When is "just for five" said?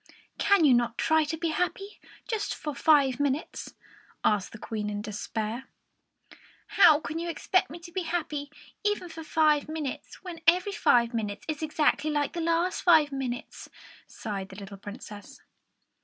2.27-3.19